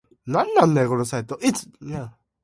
[0.25, 1.39] なんなんだよこのサイト